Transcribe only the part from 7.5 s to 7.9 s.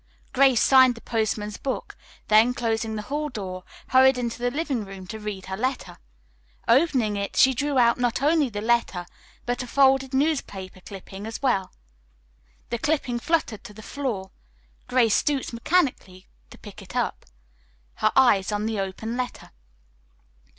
drew